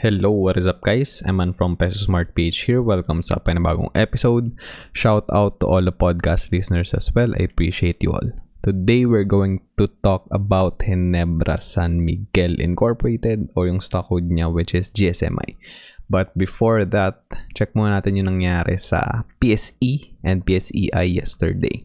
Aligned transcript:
Hello, 0.00 0.32
what 0.32 0.56
is 0.56 0.64
up 0.64 0.80
guys? 0.80 1.20
Eman 1.28 1.52
from 1.52 1.76
Peso 1.76 2.08
Smart 2.08 2.32
PH 2.32 2.64
here. 2.64 2.80
Welcome 2.80 3.20
sa 3.20 3.36
panibagong 3.36 3.92
episode. 3.92 4.56
Shout 4.96 5.28
out 5.28 5.60
to 5.60 5.68
all 5.68 5.84
the 5.84 5.92
podcast 5.92 6.48
listeners 6.56 6.96
as 6.96 7.12
well. 7.12 7.36
I 7.36 7.44
appreciate 7.44 8.00
you 8.00 8.16
all. 8.16 8.32
Today 8.64 9.04
we're 9.04 9.28
going 9.28 9.60
to 9.76 9.92
talk 10.00 10.24
about 10.32 10.80
Ginebra 10.80 11.60
San 11.60 12.00
Miguel 12.00 12.56
Incorporated 12.56 13.52
or 13.52 13.68
yung 13.68 13.84
stock 13.84 14.08
code 14.08 14.32
niya 14.32 14.48
which 14.48 14.72
is 14.72 14.88
GSMI. 14.88 15.60
But 16.08 16.32
before 16.32 16.88
that, 16.88 17.20
check 17.52 17.76
muna 17.76 18.00
natin 18.00 18.16
yung 18.16 18.40
nangyari 18.40 18.80
sa 18.80 19.28
PSE 19.44 20.16
and 20.24 20.48
PSEI 20.48 21.12
yesterday. 21.12 21.84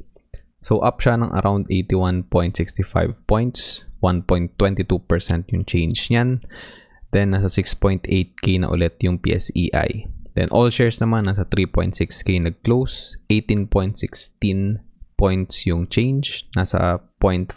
So 0.63 0.79
up 0.79 1.03
siya 1.03 1.19
ng 1.19 1.35
around 1.43 1.67
81.65 1.67 3.27
points, 3.27 3.83
1.22% 3.99 4.55
yung 5.51 5.67
change 5.67 6.07
niyan. 6.07 6.39
Then, 7.15 7.31
nasa 7.31 7.47
6.8k 7.47 8.59
na 8.59 8.67
ulit 8.67 8.99
yung 8.99 9.23
PSEI. 9.23 10.11
Then, 10.35 10.51
all 10.51 10.67
shares 10.67 10.99
naman, 10.99 11.31
nasa 11.31 11.47
3.6k 11.47 12.43
nag-close. 12.43 13.15
18.16 13.31 14.83
points 15.15 15.63
yung 15.63 15.87
change. 15.87 16.43
Nasa 16.59 16.99
0.5% 17.23 17.55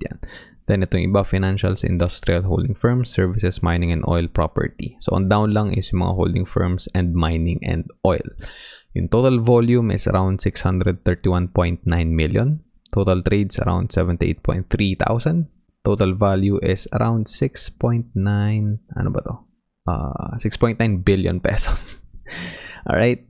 yan. 0.00 0.16
Then, 0.64 0.80
itong 0.80 1.04
iba, 1.04 1.20
financials, 1.20 1.84
industrial 1.84 2.48
holding 2.48 2.72
firms, 2.72 3.12
services, 3.12 3.60
mining, 3.60 3.92
and 3.92 4.08
oil 4.08 4.24
property. 4.24 4.96
So, 5.04 5.12
on 5.12 5.28
down 5.28 5.52
lang 5.52 5.76
is 5.76 5.92
yung 5.92 6.08
mga 6.08 6.16
holding 6.16 6.46
firms 6.48 6.88
and 6.96 7.12
mining 7.12 7.60
and 7.60 7.84
oil. 8.08 8.24
Yung 8.96 9.12
total 9.12 9.44
volume 9.44 9.92
is 9.92 10.08
around 10.08 10.40
631.9 10.40 11.84
million. 12.08 12.64
Total 12.88 13.20
trades 13.20 13.60
around 13.60 13.92
78.3 13.92 14.64
thousand. 14.96 15.52
Total 15.84 16.14
value 16.14 16.58
is 16.62 16.88
around 16.92 17.26
6.9 17.26 18.12
ano 18.96 19.10
ba 19.10 19.20
to? 19.24 19.34
Uh, 19.88 20.36
6.9 20.42 21.04
billion 21.04 21.40
pesos. 21.40 22.04
Alright. 22.88 23.24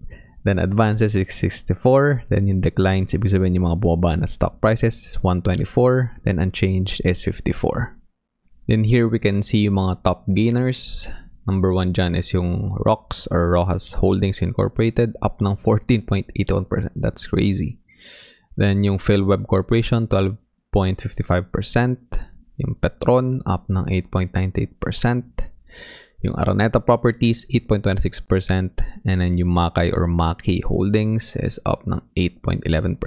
Then 0.45 0.59
advances 0.59 1.13
664. 1.13 2.25
Then 2.31 2.49
yung 2.49 2.65
declines, 2.65 3.13
ibig 3.13 3.31
sabihin 3.31 3.59
yung 3.59 3.69
mga 3.69 3.81
bumaba 3.85 4.17
na 4.17 4.27
stock 4.27 4.65
prices, 4.65 5.19
124. 5.21 6.25
Then 6.25 6.39
unchanged 6.39 7.05
is 7.05 7.23
54. 7.23 7.99
Then 8.69 8.85
here 8.85 9.09
we 9.09 9.19
can 9.19 9.43
see 9.43 9.69
yung 9.69 9.77
mga 9.77 10.05
top 10.05 10.25
gainers. 10.33 11.09
Number 11.49 11.73
one 11.73 11.97
dyan 11.97 12.13
is 12.13 12.37
yung 12.37 12.77
ROX 12.85 13.25
or 13.33 13.57
Rojas 13.57 13.97
Holdings 13.97 14.45
Incorporated 14.45 15.17
up 15.25 15.41
ng 15.41 15.57
14.81%. 15.65 16.37
That's 16.93 17.25
crazy. 17.27 17.81
Then 18.57 18.85
yung 18.85 19.01
PhilWeb 19.01 19.49
Corporation, 19.49 20.07
12.55%. 20.13 22.28
Yung 22.59 22.75
Petron, 22.79 23.41
up 23.47 23.71
ng 23.71 23.87
8.98%. 23.87 25.49
Yung 26.27 26.35
Araneta 26.35 26.83
Properties, 26.83 27.47
8.26%. 27.47 28.83
And 29.07 29.23
then 29.23 29.39
yung 29.39 29.55
Makay 29.55 29.95
or 29.95 30.11
Maki 30.11 30.67
Holdings 30.67 31.39
is 31.39 31.63
up 31.63 31.87
ng 31.87 32.03
8.11%. 32.19 32.99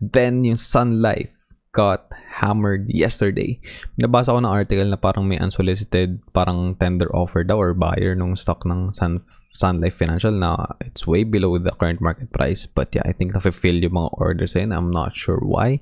Then 0.00 0.44
yung 0.48 0.56
Sun 0.56 1.04
Life 1.04 1.36
got 1.76 2.08
hammered 2.40 2.88
yesterday. 2.88 3.60
Nabasa 4.00 4.32
ko 4.32 4.40
ng 4.40 4.48
article 4.48 4.88
na 4.88 4.96
parang 4.96 5.28
may 5.28 5.36
unsolicited 5.36 6.24
parang 6.32 6.72
tender 6.80 7.12
offer 7.12 7.44
daw 7.44 7.60
or 7.60 7.76
buyer 7.76 8.16
nung 8.16 8.32
stock 8.32 8.64
ng 8.64 8.96
Sun 8.96 9.20
Sun 9.56 9.80
Life 9.80 9.96
Financial 9.96 10.30
na 10.30 10.76
it's 10.84 11.08
way 11.08 11.24
below 11.24 11.56
the 11.56 11.72
current 11.72 12.04
market 12.04 12.28
price. 12.30 12.68
But 12.68 12.92
yeah, 12.92 13.08
I 13.08 13.16
think 13.16 13.32
na-fill 13.32 13.80
yung 13.80 13.96
mga 13.96 14.12
orders 14.20 14.52
ayun. 14.52 14.76
I'm 14.76 14.92
not 14.92 15.16
sure 15.16 15.40
why. 15.40 15.80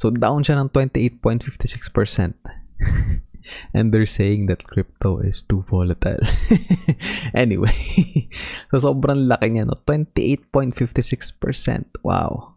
So 0.00 0.08
down 0.08 0.40
siya 0.40 0.56
ng 0.56 0.72
28.56%. 0.72 2.32
And 3.74 3.92
they're 3.92 4.06
saying 4.06 4.46
that 4.46 4.64
crypto 4.64 5.18
is 5.20 5.42
too 5.42 5.60
volatile. 5.66 6.22
anyway, 7.34 7.74
so 8.70 8.78
sobrang 8.78 9.26
laki 9.26 9.58
niya, 9.58 9.66
no? 9.66 9.74
28.56%. 9.84 11.98
Wow. 12.06 12.54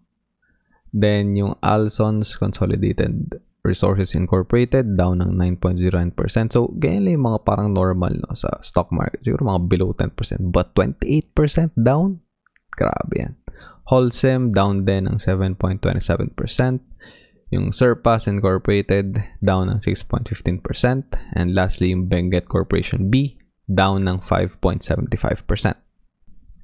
Then, 0.93 1.33
yung 1.33 1.57
Alson's 1.65 2.37
Consolidated 2.37 3.41
Resources 3.63 4.11
Incorporated, 4.11 4.99
down 4.99 5.23
ng 5.23 5.39
9.09%. 5.63 6.51
So, 6.51 6.75
ganyan 6.75 7.07
lang 7.07 7.13
yung 7.15 7.27
mga 7.31 7.39
parang 7.47 7.71
normal 7.71 8.19
no, 8.19 8.35
sa 8.35 8.51
stock 8.59 8.91
market. 8.91 9.23
Siguro 9.23 9.47
mga 9.47 9.71
below 9.71 9.95
10%. 9.95 10.51
But 10.51 10.75
28% 10.75 11.71
down? 11.79 12.19
Grabe 12.75 13.15
yan. 13.15 13.33
Holcim, 13.87 14.51
down 14.51 14.83
din 14.83 15.07
ng 15.07 15.15
7.27%. 15.15 16.35
Yung 17.55 17.71
Surpass 17.71 18.27
Incorporated, 18.27 19.23
down 19.39 19.71
ng 19.71 19.79
6.15%. 19.79 21.15
And 21.31 21.55
lastly, 21.55 21.95
yung 21.95 22.11
Benguet 22.11 22.51
Corporation 22.51 23.07
B, 23.07 23.39
down 23.71 24.03
ng 24.03 24.19
5.75%. 24.19 25.79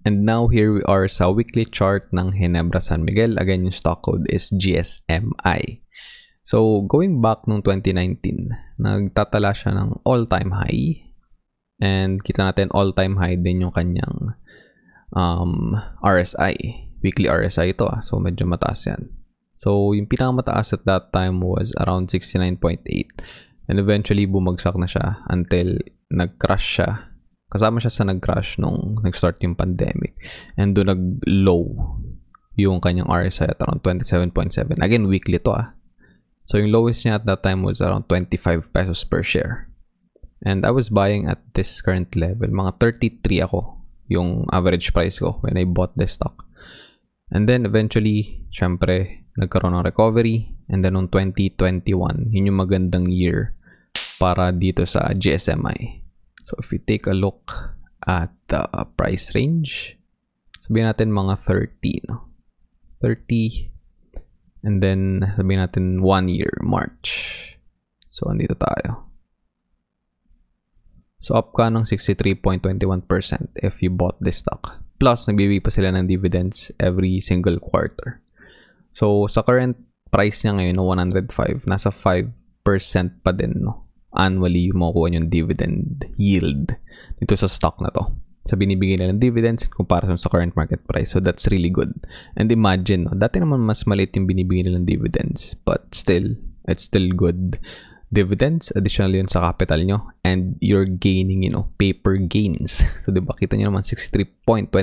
And 0.08 0.24
now 0.24 0.48
here 0.48 0.72
we 0.72 0.84
are 0.88 1.08
sa 1.12 1.28
weekly 1.28 1.68
chart 1.68 2.08
ng 2.16 2.32
Ginebra 2.40 2.80
San 2.80 3.04
Miguel. 3.04 3.36
Again, 3.36 3.68
yung 3.68 3.76
stock 3.76 4.02
code 4.04 4.24
is 4.32 4.48
GSMI. 4.56 5.84
So, 6.50 6.82
going 6.90 7.22
back 7.22 7.46
nung 7.46 7.62
2019, 7.62 8.82
nagtatala 8.82 9.54
siya 9.54 9.70
ng 9.78 10.02
all-time 10.02 10.50
high. 10.50 11.06
And 11.78 12.26
kita 12.26 12.42
natin 12.42 12.74
all-time 12.74 13.22
high 13.22 13.38
din 13.38 13.62
yung 13.62 13.70
kanyang 13.70 14.34
um, 15.14 15.78
RSI. 16.02 16.58
Weekly 17.06 17.30
RSI 17.30 17.78
ito 17.78 17.86
ah. 17.86 18.02
So, 18.02 18.18
medyo 18.18 18.50
mataas 18.50 18.90
yan. 18.90 19.14
So, 19.54 19.94
yung 19.94 20.10
pinakamataas 20.10 20.74
at 20.74 20.90
that 20.90 21.14
time 21.14 21.38
was 21.38 21.70
around 21.86 22.10
69.8. 22.10 22.82
And 23.70 23.78
eventually, 23.78 24.26
bumagsak 24.26 24.74
na 24.82 24.90
siya 24.90 25.22
until 25.30 25.78
nag-crash 26.10 26.82
siya 26.82 27.14
kasama 27.50 27.82
siya 27.82 27.94
sa 27.94 28.06
nag-crash 28.06 28.62
nung 28.62 28.98
nag-start 29.06 29.42
yung 29.46 29.54
pandemic. 29.54 30.18
And 30.58 30.74
doon 30.74 30.98
nag-low 30.98 31.98
yung 32.58 32.82
kanyang 32.82 33.10
RSI 33.10 33.54
at 33.54 33.62
around 33.62 33.82
27.7. 33.86 34.82
Again, 34.82 35.06
weekly 35.10 35.38
to 35.42 35.54
ah. 35.54 35.78
So 36.50 36.58
yung 36.58 36.74
lowest 36.74 37.06
niya 37.06 37.22
at 37.22 37.30
that 37.30 37.46
time 37.46 37.62
was 37.62 37.78
around 37.78 38.10
25 38.10 38.74
pesos 38.74 39.06
per 39.06 39.22
share. 39.22 39.70
And 40.42 40.66
I 40.66 40.74
was 40.74 40.90
buying 40.90 41.30
at 41.30 41.38
this 41.54 41.78
current 41.78 42.18
level. 42.18 42.50
Mga 42.50 42.82
33 43.22 43.46
ako 43.46 43.78
yung 44.10 44.50
average 44.50 44.90
price 44.90 45.22
ko 45.22 45.38
when 45.46 45.62
I 45.62 45.70
bought 45.70 45.94
this 45.94 46.18
stock. 46.18 46.50
And 47.30 47.46
then 47.46 47.70
eventually, 47.70 48.50
syempre, 48.50 49.30
nagkaroon 49.38 49.78
ng 49.78 49.86
recovery. 49.86 50.58
And 50.74 50.82
then 50.82 50.98
noong 50.98 51.14
2021, 51.14 52.34
yun 52.34 52.50
yung 52.50 52.58
magandang 52.66 53.14
year 53.14 53.54
para 54.18 54.50
dito 54.50 54.90
sa 54.90 55.14
GSMI. 55.14 56.02
So 56.50 56.58
if 56.58 56.74
we 56.74 56.82
take 56.82 57.06
a 57.06 57.14
look 57.14 57.78
at 58.10 58.34
the 58.50 58.66
price 58.98 59.38
range, 59.38 60.02
sabihin 60.66 60.90
natin 60.90 61.14
mga 61.14 61.46
30, 61.46 62.10
no? 62.10 62.26
30 63.06 63.79
and 64.64 64.84
then 64.84 65.24
sabihin 65.36 65.62
natin 65.62 65.86
1 66.02 66.28
year, 66.30 66.54
March. 66.64 67.36
So 68.10 68.28
andito 68.28 68.58
tayo. 68.58 69.08
So 71.20 71.36
up 71.36 71.52
ka 71.52 71.68
ng 71.68 71.84
63.21% 71.84 72.64
if 73.60 73.84
you 73.84 73.92
bought 73.92 74.16
this 74.24 74.40
stock. 74.40 74.80
Plus, 75.00 75.28
nagbibigay 75.28 75.64
pa 75.64 75.72
sila 75.72 75.92
ng 75.96 76.08
dividends 76.08 76.72
every 76.80 77.24
single 77.24 77.60
quarter. 77.60 78.20
So 78.92 79.28
sa 79.32 79.44
current 79.44 79.80
price 80.12 80.44
niya 80.44 80.60
ngayon, 80.60 80.76
no, 80.76 80.88
105, 80.88 81.68
nasa 81.68 81.92
5% 81.92 83.24
pa 83.24 83.32
din, 83.32 83.64
no? 83.64 83.90
annually 84.16 84.74
makukuha 84.74 85.14
yung 85.14 85.30
dividend 85.30 86.06
yield 86.18 86.74
dito 87.22 87.36
sa 87.38 87.46
stock 87.46 87.78
na 87.82 87.94
to. 87.94 88.10
So, 88.50 88.58
binibigay 88.58 88.98
nila 88.98 89.14
ng 89.14 89.22
dividends 89.22 89.62
in 89.62 89.70
comparison 89.70 90.18
sa 90.18 90.34
current 90.34 90.58
market 90.58 90.82
price. 90.90 91.14
So, 91.14 91.22
that's 91.22 91.46
really 91.54 91.70
good. 91.70 91.94
And 92.34 92.50
imagine, 92.50 93.06
no, 93.06 93.14
dati 93.14 93.38
naman 93.38 93.62
mas 93.62 93.86
maliit 93.86 94.18
yung 94.18 94.26
binibigay 94.26 94.66
nilang 94.66 94.90
dividends. 94.90 95.54
But 95.62 95.94
still, 95.94 96.34
it's 96.66 96.90
still 96.90 97.14
good 97.14 97.62
dividends. 98.10 98.74
Additional 98.74 99.14
yun 99.14 99.30
sa 99.30 99.46
capital 99.54 99.86
nyo. 99.86 100.10
And 100.26 100.58
you're 100.58 100.90
gaining, 100.90 101.46
you 101.46 101.54
know, 101.54 101.70
paper 101.78 102.18
gains. 102.18 102.82
So, 103.06 103.14
di 103.14 103.22
ba, 103.22 103.38
kita 103.38 103.54
nyo 103.54 103.70
naman 103.70 103.86
63.21% 103.86 104.74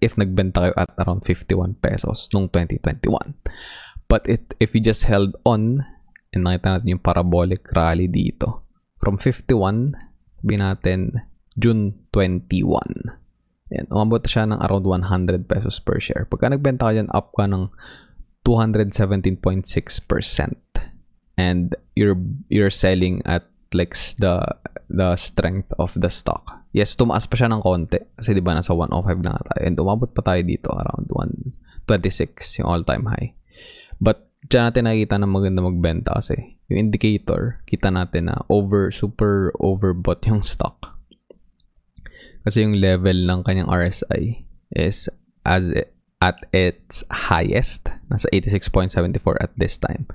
if 0.00 0.16
nagbenta 0.16 0.64
kayo 0.64 0.74
at 0.80 0.90
around 1.04 1.28
51 1.28 1.76
pesos 1.84 2.32
nung 2.32 2.48
2021. 2.48 3.36
But 4.08 4.24
it, 4.24 4.56
if 4.56 4.72
you 4.72 4.80
just 4.80 5.04
held 5.04 5.36
on 5.44 5.84
And 6.32 6.44
nakita 6.44 6.66
natin 6.76 6.92
yung 6.96 7.04
parabolic 7.04 7.64
rally 7.72 8.08
dito. 8.08 8.64
From 9.00 9.16
51, 9.16 9.96
sabihin 10.42 10.60
natin, 10.60 11.00
June 11.58 12.06
21. 12.14 12.62
Yan, 13.68 13.86
umabot 13.92 14.24
siya 14.24 14.48
ng 14.48 14.56
around 14.64 14.86
100 14.86 15.44
pesos 15.50 15.76
per 15.82 16.00
share. 16.00 16.24
Pagka 16.24 16.48
nagbenta 16.48 16.88
ka 16.88 16.96
dyan, 16.96 17.10
up 17.12 17.34
ka 17.36 17.44
ng 17.44 17.68
217.6%. 18.46 19.36
And 21.38 21.76
you're, 21.92 22.16
you're 22.48 22.72
selling 22.72 23.20
at 23.28 23.44
like 23.76 23.92
the 24.16 24.40
the 24.88 25.12
strength 25.20 25.68
of 25.76 25.92
the 25.92 26.08
stock. 26.08 26.64
Yes, 26.72 26.96
tumaas 26.96 27.28
pa 27.28 27.36
siya 27.36 27.52
ng 27.52 27.60
konti 27.60 28.00
kasi 28.16 28.32
'di 28.32 28.40
ba 28.40 28.56
nasa 28.56 28.72
105 28.72 29.20
na 29.20 29.36
tayo 29.36 29.60
and 29.60 29.76
umabot 29.76 30.08
pa 30.08 30.24
tayo 30.24 30.40
dito 30.40 30.72
around 30.72 31.04
126 31.12 32.64
yung 32.64 32.68
all-time 32.72 33.04
high. 33.12 33.36
But 34.00 34.28
Diyan 34.46 34.70
natin 34.70 34.86
nakikita 34.86 35.18
na 35.18 35.26
maganda 35.26 35.60
magbenta 35.66 36.14
kasi 36.14 36.62
yung 36.70 36.88
indicator, 36.88 37.58
kita 37.66 37.90
natin 37.90 38.30
na 38.30 38.46
over, 38.46 38.94
super 38.94 39.50
overbought 39.58 40.22
yung 40.30 40.46
stock. 40.46 40.94
Kasi 42.48 42.64
yung 42.64 42.80
level 42.80 43.28
ng 43.28 43.44
kanyang 43.44 43.68
RSI 43.68 44.40
is 44.72 45.12
as 45.44 45.68
it, 45.68 45.92
at 46.24 46.48
its 46.56 47.04
highest, 47.12 47.92
nasa 48.08 48.24
86.74 48.32 49.36
at 49.44 49.52
this 49.60 49.76
time. 49.76 50.08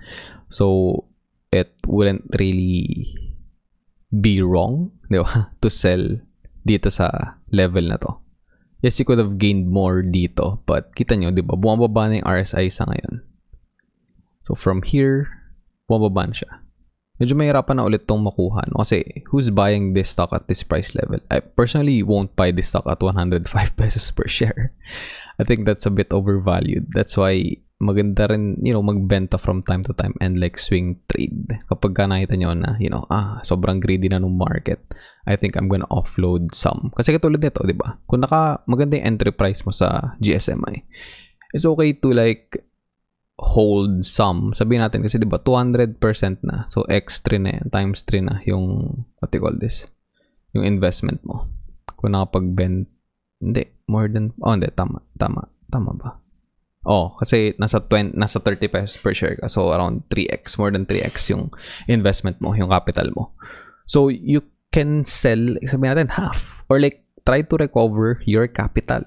So, 0.49 1.05
it 1.53 1.69
wouldn't 1.85 2.25
really 2.41 3.13
be 4.09 4.41
wrong, 4.41 4.97
di 5.13 5.21
ba, 5.21 5.53
to 5.61 5.69
sell 5.69 6.25
dito 6.65 6.89
sa 6.89 7.37
level 7.53 7.85
na 7.85 8.01
to. 8.01 8.17
Yes, 8.81 8.97
you 8.97 9.05
could 9.05 9.21
have 9.21 9.37
gained 9.37 9.69
more 9.69 10.01
dito, 10.01 10.65
but 10.65 10.89
kita 10.97 11.13
nyo, 11.13 11.29
di 11.29 11.45
ba, 11.45 11.53
bumababa 11.53 12.09
na 12.09 12.17
yung 12.17 12.25
RSI 12.33 12.73
sa 12.73 12.89
ngayon. 12.89 13.21
So, 14.41 14.57
from 14.57 14.81
here, 14.81 15.29
bumababa 15.85 16.33
na 16.33 16.33
siya. 16.33 16.62
Medyo 17.21 17.37
mahirapan 17.37 17.77
na 17.77 17.85
ulit 17.85 18.09
tong 18.09 18.25
makuha. 18.25 18.65
No? 18.73 18.81
Kasi, 18.81 19.05
who's 19.29 19.53
buying 19.53 19.93
this 19.93 20.09
stock 20.09 20.33
at 20.33 20.49
this 20.49 20.65
price 20.65 20.97
level? 20.97 21.21
I 21.29 21.45
personally 21.45 22.01
won't 22.01 22.33
buy 22.33 22.49
this 22.49 22.73
stock 22.73 22.89
at 22.89 23.05
105 23.05 23.45
pesos 23.77 24.09
per 24.09 24.25
share. 24.25 24.73
I 25.37 25.45
think 25.45 25.69
that's 25.69 25.85
a 25.85 25.93
bit 25.93 26.09
overvalued. 26.09 26.89
That's 26.93 27.13
why 27.13 27.61
maganda 27.77 28.29
rin, 28.31 28.57
you 28.65 28.73
know, 28.73 28.81
magbenta 28.81 29.37
from 29.37 29.61
time 29.61 29.83
to 29.85 29.93
time 29.93 30.17
and 30.25 30.41
like 30.41 30.57
swing 30.57 30.97
trade. 31.11 31.53
Kapag 31.69 31.93
ka 31.93 32.09
nakita 32.09 32.33
nyo 32.33 32.57
na, 32.57 32.79
you 32.81 32.89
know, 32.89 33.05
ah, 33.13 33.43
sobrang 33.45 33.77
greedy 33.77 34.09
na 34.09 34.17
ng 34.17 34.33
market, 34.33 34.81
I 35.29 35.37
think 35.37 35.53
I'm 35.53 35.69
gonna 35.69 35.89
offload 35.93 36.57
some. 36.57 36.89
Kasi 36.97 37.13
katulad 37.13 37.43
nito, 37.43 37.61
di 37.61 37.77
ba? 37.77 37.93
Kung 38.09 38.25
naka, 38.25 38.65
maganda 38.65 38.97
yung 38.97 39.17
entry 39.17 39.35
price 39.35 39.61
mo 39.67 39.75
sa 39.75 40.17
GSMI, 40.17 40.81
it's 41.53 41.67
okay 41.67 41.93
to 41.93 42.09
like 42.09 42.63
hold 43.43 44.07
some. 44.07 44.55
Sabihin 44.55 44.79
natin 44.79 45.03
kasi 45.03 45.19
'di 45.19 45.27
ba 45.27 45.37
200% 45.37 45.99
na. 46.47 46.63
So 46.71 46.87
x3 46.87 47.27
na 47.43 47.51
yan, 47.59 47.67
times 47.69 48.07
3 48.07 48.23
na 48.23 48.39
yung 48.47 49.05
what 49.19 49.35
you 49.35 49.43
call 49.43 49.59
this? 49.59 49.85
Yung 50.55 50.63
investment 50.63 51.19
mo. 51.27 51.51
Kung 51.99 52.15
nakapag-bend 52.15 52.87
hindi, 53.43 53.67
more 53.91 54.07
than, 54.07 54.31
oh 54.39 54.55
hindi, 54.55 54.71
tama, 54.71 55.03
tama, 55.19 55.51
tama 55.67 55.91
ba? 55.99 56.15
Oh, 56.87 57.15
kasi 57.19 57.55
nasa 57.59 57.83
20, 57.83 58.15
nasa 58.15 58.39
30 58.39 58.71
pesos 58.71 58.95
per 58.99 59.15
share 59.15 59.35
ka. 59.39 59.51
So, 59.51 59.71
around 59.71 60.07
3x, 60.11 60.59
more 60.59 60.71
than 60.71 60.87
3x 60.87 61.31
yung 61.31 61.51
investment 61.87 62.39
mo, 62.43 62.55
yung 62.55 62.71
capital 62.71 63.11
mo. 63.15 63.35
So, 63.87 64.07
you 64.11 64.43
can 64.71 65.07
sell, 65.07 65.59
sabihin 65.63 65.95
natin, 65.95 66.11
half. 66.11 66.63
Or 66.67 66.79
like, 66.79 67.07
try 67.23 67.43
to 67.43 67.55
recover 67.55 68.19
your 68.27 68.51
capital. 68.51 69.03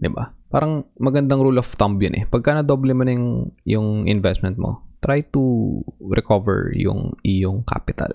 ba? 0.00 0.35
Parang 0.46 0.86
magandang 0.96 1.42
rule 1.42 1.58
of 1.58 1.66
thumb 1.66 1.98
yun 1.98 2.14
eh. 2.14 2.24
Pagka 2.26 2.54
na-double 2.54 2.94
mo 2.94 3.02
na 3.02 3.12
yung, 3.14 3.50
yung 3.66 3.88
investment 4.06 4.56
mo, 4.56 4.82
try 5.02 5.22
to 5.34 5.82
recover 5.98 6.70
yung 6.74 7.18
iyong 7.26 7.66
capital. 7.66 8.14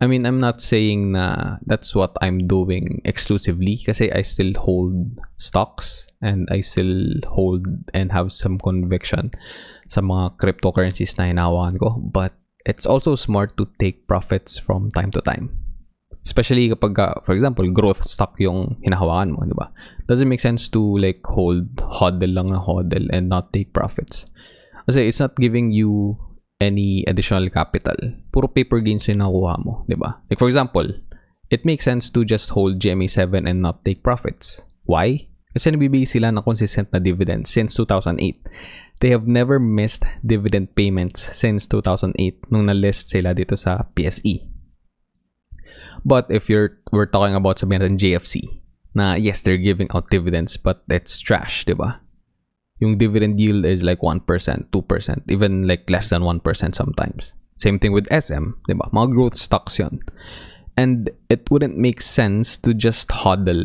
I 0.00 0.06
mean, 0.06 0.26
I'm 0.28 0.40
not 0.40 0.60
saying 0.60 1.16
na 1.16 1.56
that's 1.64 1.96
what 1.96 2.12
I'm 2.20 2.44
doing 2.44 3.00
exclusively 3.08 3.80
kasi 3.80 4.12
I 4.12 4.20
still 4.20 4.52
hold 4.60 5.16
stocks 5.40 6.06
and 6.20 6.44
I 6.52 6.60
still 6.60 7.16
hold 7.24 7.64
and 7.96 8.12
have 8.12 8.28
some 8.30 8.60
conviction 8.60 9.32
sa 9.88 10.04
mga 10.04 10.36
cryptocurrencies 10.36 11.16
na 11.16 11.32
hinahawakan 11.32 11.80
ko. 11.80 11.96
But 12.12 12.36
it's 12.68 12.84
also 12.84 13.16
smart 13.16 13.56
to 13.56 13.64
take 13.80 14.04
profits 14.04 14.60
from 14.60 14.92
time 14.92 15.10
to 15.16 15.24
time. 15.24 15.65
Especially 16.26 16.66
kapag, 16.66 16.98
uh, 16.98 17.14
for 17.22 17.38
example, 17.38 17.62
growth 17.70 18.02
stock 18.02 18.34
yung 18.42 18.82
hinahawakan 18.82 19.30
mo, 19.30 19.46
di 19.46 19.54
ba? 19.54 19.70
Doesn't 20.10 20.26
make 20.26 20.42
sense 20.42 20.66
to 20.74 20.82
like 20.98 21.22
hold 21.22 21.70
hodl 21.78 22.26
lang 22.26 22.50
na 22.50 22.58
hodl 22.58 23.06
and 23.14 23.30
not 23.30 23.54
take 23.54 23.70
profits. 23.70 24.26
Kasi 24.90 25.06
it's 25.06 25.22
not 25.22 25.38
giving 25.38 25.70
you 25.70 26.18
any 26.58 27.06
additional 27.06 27.46
capital. 27.46 27.94
Puro 28.34 28.50
paper 28.50 28.82
gains 28.82 29.06
yung 29.06 29.22
nakuha 29.22 29.54
mo, 29.62 29.86
di 29.86 29.94
ba? 29.94 30.18
Like 30.26 30.42
for 30.42 30.50
example, 30.50 30.90
it 31.50 31.62
makes 31.62 31.86
sense 31.86 32.10
to 32.10 32.26
just 32.26 32.50
hold 32.50 32.82
GMA7 32.82 33.46
and 33.46 33.62
not 33.62 33.86
take 33.86 34.02
profits. 34.02 34.66
Why? 34.86 35.30
Kasi 35.56 35.72
nabibigay 35.72 36.04
sila 36.04 36.34
ng 36.34 36.44
consistent 36.44 36.90
na 36.92 37.00
dividends 37.00 37.48
since 37.48 37.72
2008. 37.78 38.18
They 39.00 39.12
have 39.12 39.28
never 39.28 39.60
missed 39.60 40.08
dividend 40.24 40.72
payments 40.72 41.20
since 41.36 41.68
2008 41.68 42.48
nung 42.48 42.68
na-list 42.68 43.12
sila 43.12 43.36
dito 43.36 43.52
sa 43.56 43.84
PSE. 43.92 44.45
But 46.06 46.30
if 46.30 46.46
you're 46.46 46.78
we're 46.94 47.10
talking 47.10 47.34
about 47.34 47.58
sabihin 47.58 47.82
natin 47.82 47.98
JFC, 47.98 48.46
na 48.94 49.18
yes, 49.18 49.42
they're 49.42 49.58
giving 49.58 49.90
out 49.90 50.06
dividends 50.06 50.54
but 50.54 50.86
it's 50.86 51.18
trash, 51.18 51.66
di 51.66 51.74
ba? 51.74 52.06
yung 52.80 52.98
dividend 52.98 53.40
yield 53.40 53.64
is 53.64 53.82
like 53.82 54.00
1%, 54.00 54.26
2%, 54.26 55.22
even 55.30 55.66
like 55.66 55.88
less 55.88 56.10
than 56.10 56.22
1% 56.22 56.74
sometimes. 56.74 57.34
Same 57.56 57.78
thing 57.78 57.92
with 57.92 58.06
SM, 58.12 58.52
di 58.68 58.74
ba? 58.74 58.88
Mga 58.92 59.12
growth 59.12 59.36
stocks 59.36 59.78
yon. 59.78 60.00
And 60.76 61.08
it 61.30 61.48
wouldn't 61.50 61.78
make 61.78 62.02
sense 62.02 62.58
to 62.58 62.74
just 62.74 63.08
hodl 63.08 63.64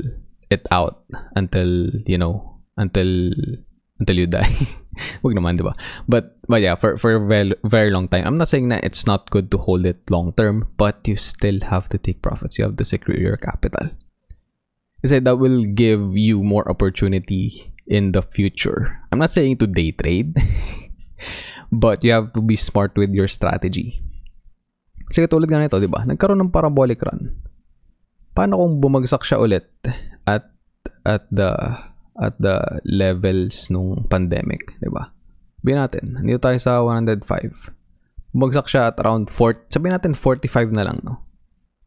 it 0.50 0.66
out 0.72 1.04
until, 1.36 1.92
you 2.08 2.18
know, 2.18 2.60
until 2.78 3.36
until 4.00 4.18
you 4.18 4.28
die. 4.28 4.48
Wag 5.24 5.36
naman, 5.36 5.58
di 5.58 5.64
ba? 5.64 5.76
But, 6.08 6.38
but 6.48 6.62
yeah, 6.62 6.76
for, 6.76 6.98
for 6.98 7.16
a 7.16 7.22
very, 7.64 7.90
long 7.92 8.08
time, 8.08 8.26
I'm 8.26 8.38
not 8.38 8.50
saying 8.50 8.70
that 8.70 8.84
it's 8.84 9.08
not 9.08 9.30
good 9.32 9.52
to 9.52 9.58
hold 9.58 9.86
it 9.86 10.04
long 10.10 10.34
term, 10.34 10.68
but 10.78 11.08
you 11.08 11.16
still 11.16 11.60
have 11.68 11.90
to 11.90 11.98
take 11.98 12.22
profits. 12.22 12.58
You 12.58 12.66
have 12.66 12.78
to 12.78 12.86
secure 12.86 13.18
your 13.18 13.38
capital. 13.38 13.92
Kasi 15.02 15.20
that 15.20 15.38
will 15.42 15.66
give 15.66 16.14
you 16.14 16.44
more 16.44 16.68
opportunity 16.70 17.74
in 17.88 18.14
the 18.14 18.22
future. 18.22 19.02
I'm 19.12 19.20
not 19.20 19.34
saying 19.34 19.58
to 19.60 19.68
day 19.68 19.92
trade, 19.92 20.38
but 21.72 22.04
you 22.04 22.14
have 22.14 22.34
to 22.34 22.42
be 22.42 22.56
smart 22.56 22.94
with 22.94 23.10
your 23.12 23.28
strategy. 23.28 24.00
Kasi 25.10 25.26
katulad 25.26 25.50
nga 25.50 25.60
nito, 25.60 25.82
di 25.82 25.90
ba? 25.90 26.06
Nagkaroon 26.06 26.40
ng 26.40 26.54
parabolic 26.54 27.02
run. 27.02 27.34
Paano 28.32 28.62
kung 28.62 28.80
bumagsak 28.80 29.28
siya 29.28 29.42
ulit 29.44 29.68
at 30.24 30.48
at 31.04 31.28
the 31.34 31.52
at 32.20 32.36
the 32.42 32.82
levels 32.84 33.72
nung 33.72 34.08
pandemic, 34.12 34.76
di 34.84 34.92
ba? 34.92 35.14
Sabihin 35.62 35.80
natin, 35.80 36.06
nandito 36.20 36.42
tayo 36.44 36.58
sa 36.60 36.82
105. 36.84 37.24
Bumagsak 38.36 38.68
siya 38.68 38.92
at 38.92 38.98
around 39.00 39.30
4, 39.30 39.72
sabihin 39.72 39.96
natin 39.96 40.14
45 40.18 40.76
na 40.76 40.84
lang, 40.88 41.00
no? 41.06 41.22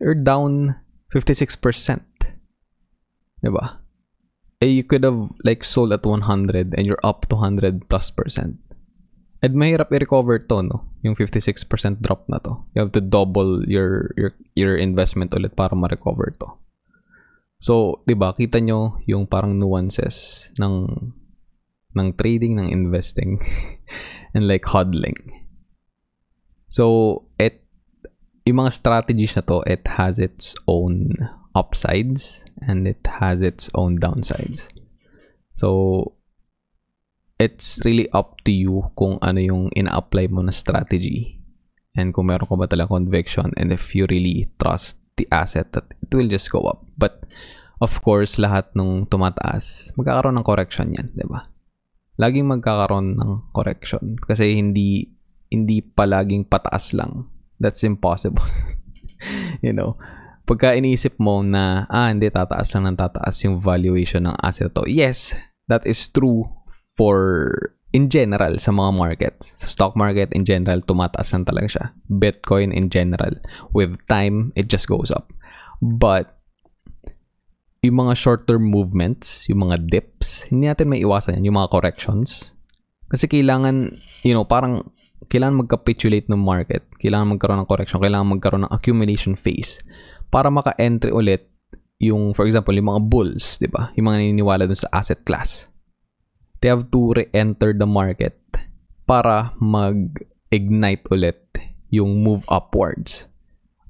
You're 0.01 0.17
down 0.17 0.81
56%. 1.13 2.01
Di 3.45 3.51
ba? 3.53 3.85
eh, 4.65 4.73
you 4.73 4.85
could 4.85 5.05
have 5.05 5.29
like 5.45 5.61
sold 5.61 5.93
at 5.93 6.05
100 6.09 6.73
and 6.73 6.87
you're 6.89 7.05
up 7.05 7.29
to 7.29 7.37
100 7.37 7.89
plus 7.93 8.09
percent. 8.09 8.57
And 9.45 9.61
mahirap 9.61 9.93
i-recover 9.93 10.41
to, 10.49 10.65
no? 10.65 10.89
Yung 11.05 11.13
56% 11.13 12.01
drop 12.01 12.25
na 12.33 12.41
to. 12.41 12.65
You 12.73 12.89
have 12.89 12.97
to 12.97 13.05
double 13.05 13.61
your 13.69 14.17
your 14.17 14.33
your 14.57 14.81
investment 14.81 15.37
ulit 15.37 15.53
para 15.53 15.77
ma-recover 15.77 16.33
to. 16.41 16.49
So, 17.65 18.05
'di 18.05 18.13
ba? 18.13 18.37
Kita 18.37 18.61
nyo 18.61 19.01
yung 19.09 19.25
parang 19.25 19.57
nuances 19.57 20.53
ng 20.61 20.85
ng 21.97 22.09
trading, 22.21 22.61
ng 22.61 22.69
investing 22.69 23.41
and 24.37 24.45
like 24.45 24.69
hodling. 24.69 25.17
So, 26.69 27.25
it 27.41 27.65
yung 28.45 28.61
mga 28.61 28.77
strategies 28.77 29.33
na 29.41 29.49
to, 29.49 29.65
it 29.65 29.81
has 29.97 30.21
its 30.21 30.53
own 30.69 31.17
upsides 31.57 32.45
and 32.61 32.85
it 32.85 33.01
has 33.09 33.41
its 33.41 33.73
own 33.73 33.97
downsides. 33.97 34.69
So, 35.57 36.21
it's 37.41 37.81
really 37.89 38.13
up 38.13 38.45
to 38.45 38.53
you 38.53 38.93
kung 38.93 39.17
ano 39.25 39.41
yung 39.41 39.73
ina-apply 39.73 40.29
mo 40.29 40.45
na 40.45 40.53
strategy 40.53 41.41
and 41.97 42.13
kung 42.13 42.29
meron 42.29 42.45
ka 42.45 42.59
ba 42.61 42.69
talaga 42.69 42.93
conviction 42.93 43.55
and 43.57 43.73
if 43.73 43.97
you 43.97 44.05
really 44.11 44.53
trust 44.61 45.04
the 45.17 45.27
asset 45.31 45.71
that 45.75 45.87
it 46.03 46.11
will 46.11 46.29
just 46.29 46.51
go 46.51 46.65
up. 46.67 46.83
But, 46.99 47.27
of 47.79 48.01
course, 48.03 48.39
lahat 48.39 48.75
nung 48.75 49.07
tumataas, 49.07 49.95
magkakaroon 49.99 50.39
ng 50.41 50.47
correction 50.47 50.95
yan, 50.95 51.11
di 51.15 51.27
ba? 51.27 51.51
Laging 52.19 52.47
magkakaroon 52.47 53.19
ng 53.19 53.51
correction 53.51 54.15
kasi 54.15 54.55
hindi 54.55 55.11
hindi 55.51 55.83
palaging 55.83 56.47
pataas 56.51 56.95
lang. 56.95 57.31
That's 57.59 57.87
impossible. 57.87 58.43
you 59.65 59.71
know, 59.71 59.95
pagka 60.45 60.75
iniisip 60.75 61.17
mo 61.23 61.41
na, 61.47 61.87
ah, 61.87 62.11
hindi, 62.11 62.29
tataas 62.29 62.75
lang 62.75 62.91
ng 62.91 62.99
tataas 62.99 63.37
yung 63.47 63.63
valuation 63.63 64.27
ng 64.27 64.37
asset 64.43 64.75
to. 64.75 64.85
Yes, 64.91 65.33
that 65.71 65.87
is 65.87 66.11
true 66.11 66.47
for 66.99 67.51
in 67.95 68.11
general 68.11 68.59
sa 68.59 68.75
mga 68.75 68.91
markets. 68.91 69.55
Sa 69.63 69.71
stock 69.71 69.95
market 69.95 70.35
in 70.35 70.43
general, 70.43 70.83
tumataas 70.83 71.31
lang 71.31 71.47
talaga 71.47 71.69
siya. 71.71 71.85
Bitcoin 72.11 72.75
in 72.75 72.91
general, 72.91 73.39
with 73.71 73.95
time, 74.11 74.51
it 74.59 74.67
just 74.67 74.91
goes 74.91 75.15
up. 75.15 75.31
But, 75.79 76.35
yung 77.87 78.03
mga 78.03 78.19
short-term 78.19 78.67
movements, 78.67 79.47
yung 79.47 79.71
mga 79.71 79.87
dips, 79.87 80.51
hindi 80.51 80.67
natin 80.67 80.91
may 80.91 81.07
iwasan 81.07 81.39
yan, 81.39 81.55
yung 81.55 81.59
mga 81.63 81.71
corrections. 81.71 82.57
Kasi 83.07 83.31
kailangan, 83.31 83.95
you 84.27 84.35
know, 84.35 84.43
parang 84.43 84.91
kailangan 85.31 85.63
mag-capitulate 85.63 86.27
ng 86.27 86.41
market, 86.41 86.83
kailangan 86.99 87.37
magkaroon 87.37 87.63
ng 87.63 87.71
correction, 87.71 88.03
kailangan 88.03 88.29
magkaroon 88.35 88.65
ng 88.67 88.75
accumulation 88.75 89.39
phase 89.39 89.85
para 90.35 90.51
maka-entry 90.51 91.15
ulit 91.15 91.47
yung, 92.03 92.35
for 92.35 92.45
example, 92.49 92.75
yung 92.75 92.91
mga 92.91 93.03
bulls, 93.07 93.61
di 93.63 93.71
ba? 93.71 93.95
Yung 93.95 94.11
mga 94.11 94.19
naniniwala 94.21 94.67
dun 94.67 94.77
sa 94.77 94.91
asset 94.91 95.23
class. 95.23 95.71
They 96.65 96.73
have 96.73 96.89
to 96.97 97.13
re-enter 97.13 97.77
the 97.77 97.85
market 97.85 98.41
para 99.05 99.53
mag-ignite 99.61 101.05
ulit 101.13 101.45
yung 101.93 102.25
move 102.25 102.49
upwards. 102.49 103.29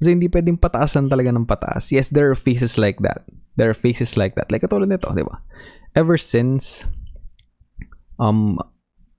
Kasi 0.03 0.19
hindi 0.19 0.27
pwedeng 0.27 0.59
pataasan 0.59 1.07
talaga 1.07 1.31
ng 1.31 1.47
pataas. 1.47 1.95
Yes, 1.95 2.11
there 2.11 2.27
are 2.27 2.35
phases 2.35 2.75
like 2.75 2.99
that. 3.07 3.23
There 3.55 3.71
are 3.71 3.79
phases 3.79 4.19
like 4.19 4.35
that. 4.35 4.51
Like 4.51 4.67
katulad 4.67 4.91
nito, 4.91 5.07
di 5.15 5.23
ba? 5.23 5.39
Ever 5.95 6.19
since 6.19 6.83
um 8.19 8.59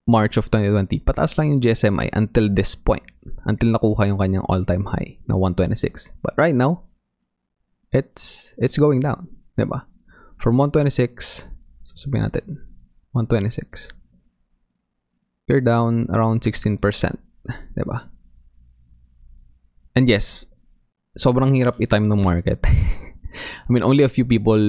March 0.03 0.35
of 0.35 0.51
2020, 0.51 1.01
pataas 1.07 1.39
lang 1.39 1.55
yung 1.55 1.63
GSMI 1.63 2.11
until 2.11 2.51
this 2.51 2.75
point. 2.75 3.07
Until 3.47 3.71
nakuha 3.71 4.11
yung 4.11 4.19
kanyang 4.19 4.45
all-time 4.51 4.85
high 4.91 5.17
na 5.31 5.39
126. 5.39 6.11
But 6.19 6.35
right 6.35 6.53
now, 6.53 6.85
it's 7.95 8.51
it's 8.59 8.75
going 8.75 8.99
down. 8.99 9.31
Diba? 9.55 9.87
From 10.43 10.59
126, 10.59 11.47
so 11.87 11.93
sabihin 11.95 12.27
natin, 12.27 12.59
126. 13.15 13.95
You're 15.47 15.63
down 15.63 16.11
around 16.11 16.43
16%. 16.43 16.75
Diba? 17.77 18.11
And 19.95 20.11
yes, 20.11 20.51
sobrang 21.15 21.55
hirap 21.55 21.79
i-time 21.79 22.11
ng 22.11 22.19
market. 22.19 22.59
I 23.65 23.69
mean, 23.71 23.87
only 23.87 24.03
a 24.03 24.11
few 24.11 24.27
people 24.27 24.59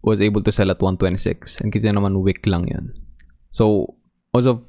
was 0.00 0.20
able 0.20 0.40
to 0.40 0.52
sell 0.52 0.72
at 0.72 0.80
126 0.80 1.60
and 1.60 1.68
kita 1.68 1.92
naman 1.92 2.24
week 2.24 2.48
lang 2.48 2.68
yun. 2.68 2.96
So, 3.52 3.96
most 4.32 4.48
of 4.48 4.64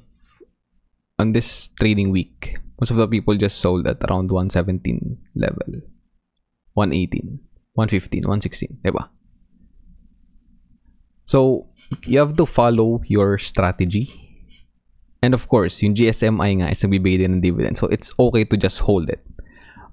on 1.16 1.32
this 1.32 1.72
trading 1.80 2.12
week, 2.12 2.60
most 2.80 2.92
of 2.92 3.00
the 3.00 3.08
people 3.08 3.36
just 3.36 3.60
sold 3.60 3.88
at 3.88 4.04
around 4.04 4.28
117 4.28 5.16
level. 5.34 5.80
118, 6.76 7.40
115, 7.72 8.28
116, 8.28 8.84
diba? 8.84 9.08
So, 11.24 11.72
you 12.04 12.18
have 12.18 12.36
to 12.36 12.46
follow 12.46 13.02
your 13.06 13.38
strategy. 13.38 14.10
And 15.22 15.34
of 15.34 15.48
course, 15.48 15.82
yung 15.82 15.94
GSMI 15.94 16.62
nga 16.62 16.70
is 16.70 16.82
nagbibigay 16.82 17.24
din 17.24 17.38
ng 17.38 17.42
dividend. 17.42 17.78
So, 17.78 17.88
it's 17.88 18.12
okay 18.18 18.44
to 18.46 18.56
just 18.56 18.84
hold 18.84 19.10
it. 19.10 19.22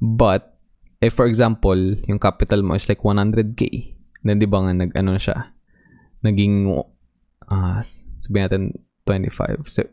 But, 0.02 0.58
if 1.02 1.16
for 1.16 1.26
example, 1.26 1.78
yung 2.06 2.20
capital 2.20 2.62
mo 2.62 2.76
is 2.76 2.88
like 2.90 3.02
100k, 3.02 3.96
then 4.24 4.40
di 4.40 4.46
ba 4.46 4.62
nga 4.62 4.74
nag, 4.76 4.92
ano 4.94 5.18
siya, 5.18 5.54
naging, 6.22 6.70
uh, 7.50 7.80
sabihin 8.22 8.44
natin, 8.46 8.64
25. 9.08 9.68
So, 9.68 9.88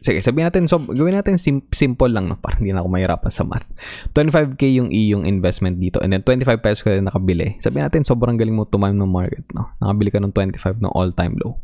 sige, 0.00 0.24
sabihin 0.24 0.48
natin, 0.48 0.64
so, 0.64 0.80
gawin 0.80 1.16
natin 1.16 1.36
sim- 1.36 1.68
simple 1.68 2.08
lang, 2.08 2.28
no? 2.28 2.40
Para 2.40 2.56
hindi 2.56 2.72
na 2.72 2.80
ako 2.80 2.88
mahirapan 2.88 3.32
sa 3.32 3.44
math. 3.44 3.68
25k 4.16 4.62
yung 4.80 4.88
iyong 4.88 5.24
investment 5.28 5.76
dito, 5.76 6.00
and 6.00 6.16
then 6.16 6.24
25 6.24 6.64
pesos 6.64 6.80
ka 6.80 6.96
din 6.96 7.04
nakabili. 7.04 7.60
Sabihin 7.60 7.88
natin, 7.88 8.02
sobrang 8.06 8.40
galing 8.40 8.56
mo 8.56 8.64
tumime 8.64 8.96
ng 8.96 9.10
market, 9.10 9.44
no? 9.52 9.68
Nakabili 9.84 10.08
ka 10.08 10.18
ng 10.22 10.32
25 10.32 10.80
ng 10.80 10.92
all-time 10.96 11.36
low. 11.42 11.60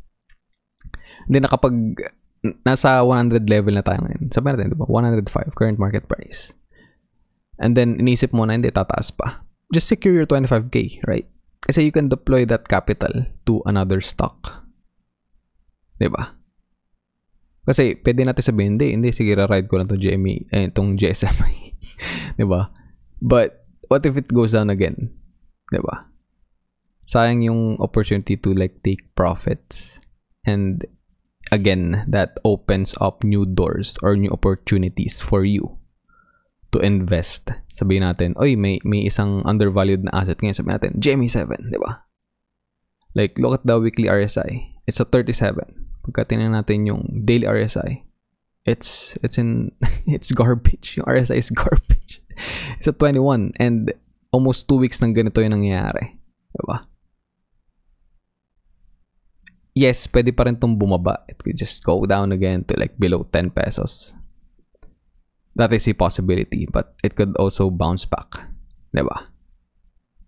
Then, 1.28 1.48
nakapag, 1.48 1.74
nasa 2.64 3.00
100 3.00 3.48
level 3.48 3.76
na 3.76 3.84
tayo 3.84 4.04
ngayon. 4.04 4.28
Sabihin 4.32 4.60
natin, 4.60 4.72
di 4.72 4.78
ba? 4.78 4.88
105, 4.88 5.56
current 5.56 5.80
market 5.80 6.04
price. 6.04 6.52
And 7.56 7.74
then, 7.74 7.96
inisip 7.96 8.36
mo 8.36 8.44
na, 8.44 8.54
hindi, 8.54 8.68
tataas 8.68 9.12
pa. 9.12 9.48
Just 9.72 9.88
secure 9.88 10.16
your 10.16 10.28
25k, 10.28 11.04
right? 11.04 11.28
Kasi 11.58 11.82
you 11.82 11.92
can 11.92 12.06
deploy 12.06 12.46
that 12.46 12.70
capital 12.70 13.26
to 13.44 13.60
another 13.66 13.98
stock. 13.98 14.64
'Di 15.98 16.08
ba? 16.08 16.37
Kasi 17.68 18.00
pwede 18.00 18.24
natin 18.24 18.40
sabihin, 18.40 18.80
hindi, 18.80 18.96
hindi, 18.96 19.12
sige, 19.12 19.36
ride 19.36 19.68
ko 19.68 19.76
lang 19.76 19.92
tong 19.92 20.00
GME, 20.00 20.48
eh, 20.48 20.72
tong 20.72 20.96
GSMI. 20.96 21.76
'Di 22.40 22.48
ba? 22.48 22.72
But, 23.20 23.68
what 23.92 24.08
if 24.08 24.16
it 24.16 24.32
goes 24.32 24.56
down 24.56 24.72
again? 24.72 25.12
'Di 25.68 25.84
ba? 25.84 26.08
Sayang 27.04 27.44
yung 27.44 27.76
opportunity 27.76 28.40
to 28.40 28.56
like 28.56 28.80
take 28.80 29.12
profits. 29.12 30.00
And 30.48 30.84
again, 31.52 32.08
that 32.08 32.40
opens 32.44 32.96
up 33.00 33.20
new 33.24 33.44
doors 33.44 34.00
or 34.00 34.16
new 34.16 34.32
opportunities 34.32 35.20
for 35.20 35.44
you 35.44 35.76
to 36.72 36.80
invest. 36.84 37.48
Sabihin 37.72 38.04
natin, 38.04 38.36
oy, 38.36 38.60
may, 38.60 38.76
may 38.84 39.08
isang 39.08 39.40
undervalued 39.48 40.04
na 40.04 40.20
asset 40.20 40.40
ngayon. 40.44 40.56
Sabihin 40.56 40.76
natin, 40.76 40.92
GME7, 41.00 41.72
di 41.72 41.80
ba? 41.80 42.04
Like, 43.16 43.40
look 43.40 43.56
at 43.56 43.64
the 43.64 43.80
weekly 43.80 44.08
RSI. 44.12 44.76
It's 44.84 45.00
a 45.00 45.08
37. 45.08 45.87
Pagka 46.04 46.28
tingnan 46.28 46.54
natin 46.54 46.86
yung 46.86 47.02
daily 47.24 47.46
RSI, 47.46 48.04
it's, 48.64 49.16
it's 49.22 49.38
in, 49.38 49.72
it's 50.06 50.30
garbage. 50.32 50.98
Yung 50.98 51.06
RSI 51.06 51.38
is 51.38 51.50
garbage. 51.50 52.22
It's 52.78 52.86
a 52.86 52.94
21. 52.94 53.58
And 53.58 53.90
almost 54.30 54.70
two 54.70 54.78
weeks 54.78 55.02
nang 55.02 55.10
ganito 55.10 55.42
yung 55.42 55.58
nangyayari. 55.58 56.22
Di 56.54 56.62
ba? 56.62 56.86
Yes, 59.74 60.06
pwede 60.06 60.30
pa 60.30 60.46
rin 60.46 60.54
itong 60.54 60.78
bumaba. 60.78 61.26
It 61.26 61.42
could 61.42 61.58
just 61.58 61.82
go 61.82 62.06
down 62.06 62.30
again 62.30 62.62
to 62.70 62.78
like 62.78 62.94
below 62.94 63.26
10 63.26 63.50
pesos 63.50 64.14
that 65.58 65.74
is 65.74 65.90
a 65.90 65.92
possibility 65.92 66.70
but 66.70 66.94
it 67.02 67.18
could 67.18 67.36
also 67.36 67.68
bounce 67.68 68.06
back. 68.06 68.46
Diba? 68.94 69.26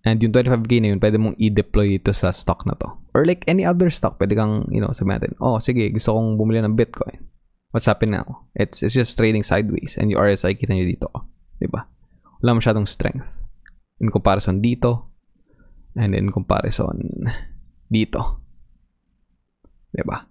And 0.00 0.16
yung 0.24 0.32
25k 0.32 0.80
na 0.80 0.88
yun, 0.96 1.00
pwede 1.00 1.20
mong 1.20 1.36
i-deploy 1.36 2.00
ito 2.00 2.12
sa 2.16 2.32
stock 2.32 2.64
na 2.64 2.72
to. 2.80 2.88
Or 3.12 3.28
like 3.28 3.44
any 3.44 3.68
other 3.68 3.92
stock, 3.92 4.16
pwede 4.16 4.32
kang, 4.32 4.64
you 4.72 4.80
know, 4.80 4.96
sabihin 4.96 5.20
natin, 5.20 5.32
oh, 5.44 5.60
sige, 5.60 5.92
gusto 5.92 6.16
kong 6.16 6.40
bumili 6.40 6.64
ng 6.64 6.72
Bitcoin. 6.72 7.28
What's 7.70 7.84
happening 7.84 8.16
now? 8.16 8.48
It's, 8.56 8.80
it's 8.80 8.96
just 8.96 9.14
trading 9.14 9.44
sideways 9.44 10.00
and 10.00 10.08
yung 10.08 10.24
RSI, 10.24 10.56
kita 10.56 10.72
nyo 10.72 10.88
dito. 10.88 11.08
Diba? 11.60 11.84
Wala 12.40 12.56
masyadong 12.56 12.88
strength. 12.88 13.28
In 14.00 14.08
comparison 14.08 14.64
dito, 14.64 15.12
and 15.92 16.16
in 16.16 16.32
comparison 16.32 17.28
dito. 17.92 18.40
Diba? 19.92 20.24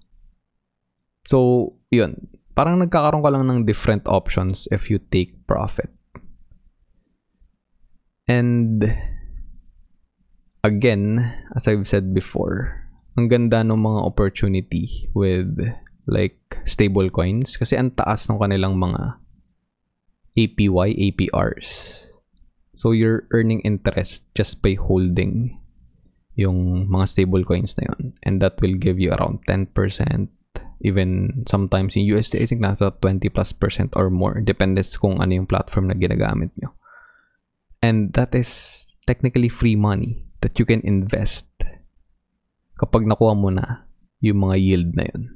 So, 1.29 1.77
yun 1.93 2.17
parang 2.59 2.83
nagkakaroon 2.83 3.23
ka 3.23 3.31
lang 3.31 3.47
ng 3.47 3.63
different 3.63 4.03
options 4.03 4.67
if 4.67 4.91
you 4.91 4.99
take 4.99 5.47
profit. 5.47 5.87
And 8.27 8.83
again, 10.69 11.25
as 11.57 11.65
I've 11.65 11.89
said 11.89 12.13
before, 12.13 12.85
ang 13.17 13.27
ganda 13.27 13.65
ng 13.65 13.81
mga 13.81 13.99
opportunity 14.05 15.09
with 15.17 15.57
like 16.05 16.37
stable 16.69 17.09
coins. 17.09 17.57
Kasi 17.57 17.75
ang 17.75 17.91
taas 17.97 18.29
ng 18.29 18.37
kanilang 18.37 18.77
mga 18.77 19.17
APY, 20.37 20.89
APRs. 21.09 22.05
So 22.77 22.93
you're 22.93 23.27
earning 23.33 23.65
interest 23.65 24.29
just 24.37 24.61
by 24.61 24.77
holding 24.77 25.59
yung 26.39 26.87
mga 26.87 27.05
stable 27.11 27.43
coins 27.43 27.75
na 27.75 27.91
yun. 27.91 28.15
And 28.23 28.39
that 28.39 28.61
will 28.63 28.79
give 28.79 29.01
you 29.01 29.11
around 29.11 29.43
10%, 29.49 29.75
even 30.79 31.09
sometimes 31.43 31.99
in 31.99 32.07
USD 32.07 32.39
I 32.39 32.47
think 32.47 32.63
nasa 32.63 32.95
20 33.03 33.27
plus 33.35 33.51
percent 33.51 33.91
or 33.99 34.07
more. 34.07 34.39
Depende 34.39 34.79
kung 34.95 35.19
ano 35.19 35.35
yung 35.35 35.49
platform 35.49 35.91
na 35.91 35.99
ginagamit 35.99 36.55
nyo. 36.55 36.71
And 37.83 38.15
that 38.15 38.31
is 38.31 38.95
technically 39.03 39.51
free 39.51 39.75
money 39.75 40.28
that 40.41 40.57
you 40.57 40.65
can 40.65 40.81
invest 40.83 41.49
kapag 42.79 43.07
nakuha 43.07 43.35
mo 43.35 43.51
na 43.51 43.87
yung 44.23 44.43
mga 44.43 44.55
yield 44.59 44.89
na 44.95 45.05
yun 45.07 45.31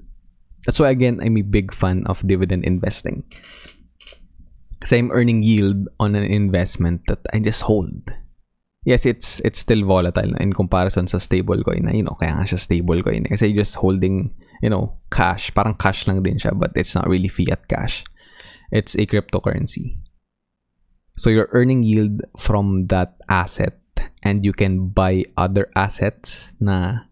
that's 0.63 0.79
why 0.79 0.91
again 0.91 1.19
I'm 1.19 1.39
a 1.39 1.45
big 1.45 1.75
fan 1.75 2.07
of 2.07 2.23
dividend 2.23 2.63
investing 2.63 3.23
kasi 4.83 4.99
I'm 4.99 5.11
earning 5.15 5.43
yield 5.43 5.87
on 5.99 6.15
an 6.15 6.27
investment 6.27 7.07
that 7.07 7.23
I 7.31 7.39
just 7.39 7.67
hold 7.67 8.11
yes, 8.83 9.07
it's 9.07 9.39
it's 9.47 9.63
still 9.63 9.87
volatile 9.87 10.35
in 10.43 10.51
comparison 10.51 11.07
sa 11.07 11.15
stablecoin 11.15 11.87
na, 11.87 11.95
you 11.95 12.03
know, 12.03 12.19
kaya 12.19 12.35
nga 12.35 12.43
siya 12.43 12.59
stablecoin. 12.59 13.23
Kasi 13.31 13.55
just 13.55 13.79
holding 13.79 14.35
you 14.63 14.71
know, 14.71 14.95
cash. 15.11 15.51
Parang 15.51 15.75
cash 15.75 16.07
lang 16.07 16.23
din 16.23 16.39
siya, 16.39 16.55
but 16.55 16.71
it's 16.79 16.95
not 16.95 17.03
really 17.11 17.27
fiat 17.27 17.67
cash. 17.67 18.07
It's 18.71 18.95
a 18.95 19.03
cryptocurrency. 19.03 19.99
So 21.19 21.29
you're 21.29 21.51
earning 21.51 21.83
yield 21.83 22.23
from 22.39 22.87
that 22.87 23.19
asset 23.27 23.82
and 24.23 24.43
you 24.43 24.55
can 24.55 24.89
buy 24.89 25.27
other 25.37 25.69
assets 25.75 26.55
na 26.59 27.05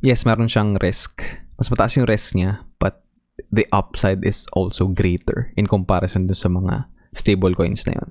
yes, 0.00 0.24
meron 0.24 0.46
siyang 0.46 0.78
risk. 0.80 1.22
Mas 1.58 1.68
mataas 1.68 1.98
yung 1.98 2.06
risk 2.06 2.38
niya, 2.38 2.62
but 2.78 3.02
the 3.50 3.66
upside 3.74 4.22
is 4.24 4.46
also 4.54 4.86
greater 4.86 5.52
in 5.58 5.66
comparison 5.66 6.30
dun 6.30 6.38
sa 6.38 6.48
mga 6.48 6.86
stable 7.12 7.52
coins 7.52 7.84
na 7.86 7.98
yun. 7.98 8.10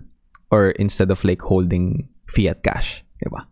Or 0.52 0.76
instead 0.76 1.10
of 1.10 1.24
like 1.24 1.42
holding 1.42 2.12
fiat 2.30 2.62
cash, 2.62 3.02
diba? 3.24 3.48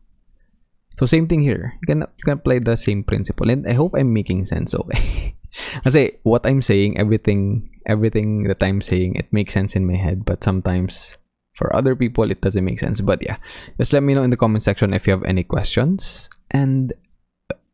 So 0.99 1.05
same 1.09 1.25
thing 1.25 1.41
here. 1.41 1.73
You 1.81 1.87
can 1.89 1.99
you 2.05 2.23
can 2.23 2.37
apply 2.37 2.61
the 2.61 2.77
same 2.77 3.01
principle, 3.01 3.49
and 3.49 3.65
I 3.65 3.73
hope 3.73 3.97
I'm 3.97 4.13
making 4.13 4.45
sense. 4.45 4.77
Okay, 4.77 5.33
kasi 5.85 6.21
what 6.21 6.45
I'm 6.45 6.61
saying, 6.61 7.01
everything 7.01 7.73
everything 7.89 8.45
that 8.45 8.61
I'm 8.61 8.81
saying, 8.81 9.17
it 9.17 9.33
makes 9.33 9.57
sense 9.57 9.73
in 9.73 9.89
my 9.89 9.97
head, 9.97 10.21
but 10.21 10.45
sometimes 10.45 11.17
for 11.53 11.73
other 11.75 11.95
people 11.95 12.29
it 12.29 12.41
doesn't 12.41 12.65
make 12.65 12.79
sense. 12.79 13.01
But 13.01 13.21
yeah, 13.21 13.37
just 13.77 13.93
let 13.93 14.03
me 14.03 14.13
know 14.13 14.23
in 14.23 14.29
the 14.29 14.37
comment 14.37 14.63
section 14.63 14.93
if 14.93 15.07
you 15.07 15.13
have 15.13 15.25
any 15.25 15.43
questions, 15.43 16.29
and 16.51 16.93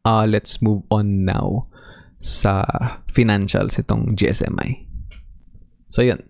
uh, 0.05 0.27
let's 0.27 0.61
move 0.61 0.83
on 0.91 1.25
now 1.25 1.67
sa 2.19 2.67
financials 3.11 3.79
itong 3.79 4.15
GSMI. 4.15 4.85
So 5.87 6.03
yun, 6.03 6.21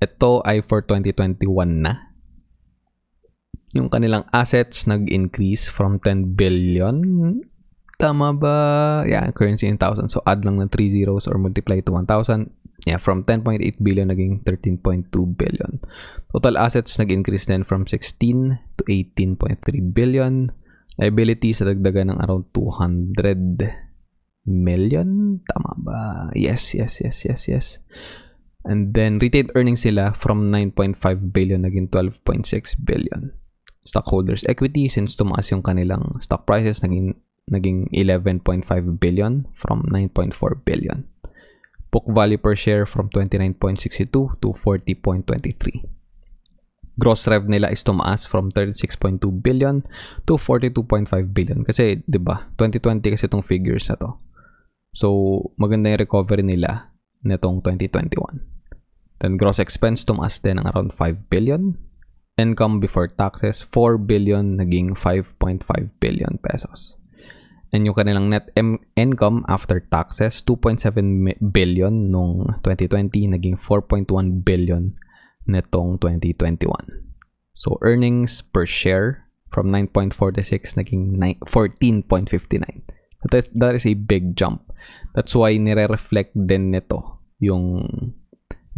ito 0.00 0.40
ay 0.44 0.60
for 0.62 0.84
2021 0.84 1.44
na 1.82 2.10
yung 3.70 3.86
kanilang 3.86 4.26
assets 4.34 4.86
nag-increase 4.90 5.70
from 5.70 6.02
10 6.02 6.34
billion. 6.34 7.38
Tama 8.00 8.32
ba? 8.34 8.56
Yeah, 9.06 9.28
currency 9.30 9.68
in 9.68 9.78
thousands. 9.78 10.16
So, 10.16 10.24
add 10.26 10.42
lang 10.42 10.58
ng 10.58 10.72
3 10.72 10.90
zeros 10.90 11.28
or 11.28 11.36
multiply 11.38 11.78
to 11.84 11.92
1,000. 11.92 12.50
Yeah, 12.88 12.96
from 12.96 13.24
10.8 13.28 13.60
billion 13.84 14.08
naging 14.08 14.40
13.2 14.48 15.12
billion. 15.36 15.84
Total 16.32 16.56
assets 16.56 16.96
nag-increase 16.96 17.44
din 17.44 17.64
from 17.64 17.84
16 17.84 18.56
to 18.80 18.82
18.3 18.88 19.60
billion. 19.92 20.48
Liabilities 20.96 21.60
dagdagan 21.60 22.16
ng 22.16 22.18
around 22.24 22.48
200 22.56 23.20
million. 24.48 25.40
Tama 25.44 25.72
ba? 25.76 26.00
Yes, 26.32 26.72
yes, 26.72 27.04
yes, 27.04 27.24
yes, 27.24 27.40
yes. 27.48 27.66
And 28.64 28.92
then 28.92 29.20
retained 29.20 29.52
earnings 29.56 29.84
sila 29.84 30.12
from 30.12 30.48
9.5 30.48 31.32
billion 31.32 31.64
naging 31.64 31.88
12.6 31.88 32.76
billion. 32.84 33.32
Stockholders 33.84 34.44
equity 34.48 34.88
since 34.88 35.16
tumaas 35.16 35.48
yung 35.48 35.64
kanilang 35.64 36.20
stock 36.20 36.44
prices 36.44 36.84
naging 36.84 37.16
naging 37.48 37.88
11.5 37.90 38.44
billion 39.00 39.48
from 39.56 39.82
9.4 39.88 40.60
billion. 40.64 41.08
Book 41.90 42.06
value 42.06 42.38
per 42.38 42.54
share 42.54 42.86
from 42.86 43.10
29.62 43.10 44.10
to 44.14 44.48
40.23. 44.54 45.82
Gross 47.00 47.24
rev 47.26 47.48
nila 47.48 47.72
is 47.72 47.80
tumaas 47.80 48.28
from 48.28 48.52
36.2 48.52 49.24
billion 49.40 49.80
to 50.28 50.36
42.5 50.36 51.08
billion. 51.32 51.64
Kasi, 51.64 52.04
di 52.04 52.20
ba, 52.20 52.52
2020 52.60 53.16
kasi 53.16 53.24
itong 53.24 53.42
figures 53.42 53.88
na 53.88 53.96
to. 53.96 54.20
So, 54.92 55.08
maganda 55.56 55.88
yung 55.88 56.04
recovery 56.04 56.44
nila 56.44 56.92
netong 57.24 57.64
2021. 57.64 58.44
Then, 59.24 59.40
gross 59.40 59.56
expense 59.56 60.04
tumaas 60.04 60.44
din 60.44 60.60
ng 60.60 60.68
around 60.68 60.92
5 60.92 61.32
billion. 61.32 61.80
Income 62.36 62.84
before 62.84 63.08
taxes, 63.08 63.64
4 63.64 63.96
billion, 63.96 64.60
naging 64.60 64.92
5.5 64.92 65.64
billion 66.00 66.36
pesos. 66.44 66.99
And 67.70 67.86
yung 67.86 67.94
kanilang 67.94 68.34
net 68.34 68.50
income 68.98 69.46
after 69.46 69.78
taxes, 69.78 70.42
2.7 70.42 71.38
billion 71.54 72.10
nung 72.10 72.58
2020, 72.66 73.38
naging 73.38 73.54
4.1 73.54 74.10
billion 74.42 74.90
netong 75.46 76.02
2021. 76.02 76.66
So, 77.54 77.78
earnings 77.82 78.42
per 78.42 78.66
share 78.66 79.30
from 79.54 79.70
9.46 79.70 80.82
naging 80.82 81.18
14.59. 81.46 82.82
That 83.22 83.34
is, 83.36 83.50
that 83.54 83.74
is 83.74 83.86
a 83.86 83.94
big 83.94 84.34
jump. 84.34 84.66
That's 85.14 85.34
why 85.34 85.54
nire-reflect 85.58 86.34
din 86.34 86.70
nito 86.74 87.20
yung 87.38 87.86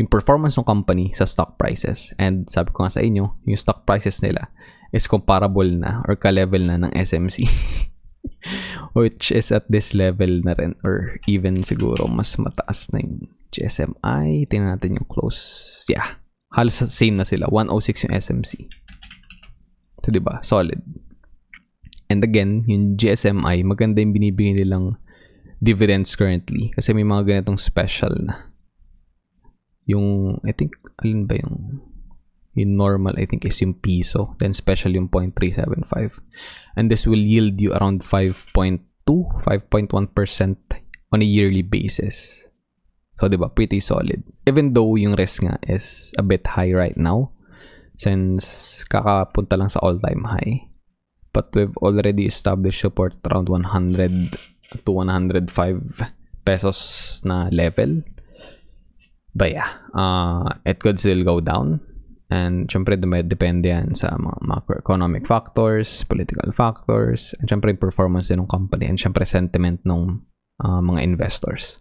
yung 0.00 0.08
performance 0.08 0.56
ng 0.56 0.64
company 0.64 1.12
sa 1.12 1.28
stock 1.28 1.60
prices. 1.60 2.16
And 2.16 2.48
sabi 2.48 2.72
ko 2.72 2.84
nga 2.84 2.96
sa 2.96 3.04
inyo, 3.04 3.36
yung 3.44 3.60
stock 3.60 3.84
prices 3.84 4.24
nila 4.24 4.48
is 4.88 5.04
comparable 5.04 5.68
na 5.68 6.00
or 6.08 6.16
ka-level 6.16 6.64
na 6.64 6.80
ng 6.80 6.92
SMC. 6.96 7.44
which 8.98 9.30
is 9.30 9.50
at 9.50 9.66
this 9.70 9.94
level 9.94 10.42
na 10.42 10.54
rin 10.56 10.74
or 10.82 11.18
even 11.26 11.62
siguro 11.62 12.06
mas 12.08 12.34
mataas 12.38 12.90
na 12.92 13.02
yung 13.02 13.28
GSMI. 13.52 14.48
Tingnan 14.48 14.78
natin 14.78 14.96
yung 14.96 15.08
close. 15.08 15.84
Yeah. 15.86 16.18
Halos 16.52 16.80
same 16.80 17.16
na 17.16 17.24
sila. 17.24 17.48
106 17.48 18.08
yung 18.08 18.14
SMC. 18.16 18.52
So, 20.02 20.10
ba? 20.18 20.42
Solid. 20.42 20.82
And 22.10 22.20
again, 22.24 22.66
yung 22.66 22.98
GSMI, 22.98 23.62
maganda 23.64 24.02
yung 24.02 24.12
binibigay 24.12 24.58
nilang 24.58 24.98
dividends 25.62 26.12
currently. 26.18 26.74
Kasi 26.74 26.92
may 26.92 27.06
mga 27.06 27.24
ganitong 27.24 27.56
special 27.56 28.12
na. 28.20 28.52
Yung, 29.86 30.36
I 30.44 30.52
think, 30.52 30.76
alin 31.00 31.24
ba 31.24 31.38
yung 31.38 31.80
yung 32.54 32.76
normal, 32.76 33.16
I 33.16 33.24
think, 33.24 33.44
is 33.44 33.60
yung 33.60 33.74
piso. 33.74 34.36
Then 34.38 34.52
special 34.52 34.92
yung 34.92 35.08
0.375. 35.08 36.20
And 36.76 36.90
this 36.90 37.06
will 37.06 37.20
yield 37.20 37.60
you 37.60 37.72
around 37.72 38.04
5.2, 38.04 38.52
5.1% 39.08 40.56
on 41.12 41.22
a 41.22 41.24
yearly 41.24 41.62
basis. 41.62 42.48
So, 43.16 43.28
di 43.28 43.36
ba? 43.36 43.48
Pretty 43.48 43.80
solid. 43.80 44.24
Even 44.44 44.72
though 44.72 44.96
yung 44.96 45.16
risk 45.16 45.44
nga 45.44 45.56
is 45.68 46.12
a 46.18 46.24
bit 46.24 46.44
high 46.46 46.72
right 46.72 46.96
now. 46.96 47.32
Since 47.96 48.84
kakapunta 48.88 49.56
lang 49.56 49.68
sa 49.68 49.80
all-time 49.80 50.24
high. 50.28 50.68
But 51.32 51.52
we've 51.56 51.76
already 51.80 52.28
established 52.28 52.84
support 52.84 53.16
around 53.24 53.48
100 53.48 54.84
to 54.84 54.90
105 54.92 55.48
pesos 56.44 56.78
na 57.24 57.48
level. 57.48 58.04
But 59.32 59.56
yeah, 59.56 59.72
uh, 59.96 60.60
it 60.68 60.84
could 60.84 61.00
still 61.00 61.24
go 61.24 61.40
down 61.40 61.80
And 62.32 62.64
syempre, 62.72 62.96
depende 62.96 63.68
yan 63.68 63.92
sa 63.92 64.16
mga 64.16 64.40
macroeconomic 64.40 65.28
factors, 65.28 66.00
political 66.08 66.48
factors, 66.56 67.36
and 67.36 67.44
syempre, 67.44 67.76
performance 67.76 68.32
din 68.32 68.40
ng 68.40 68.48
company, 68.48 68.88
and 68.88 68.96
syempre, 68.96 69.28
sentiment 69.28 69.84
ng 69.84 70.24
uh, 70.64 70.80
mga 70.80 71.04
investors. 71.04 71.76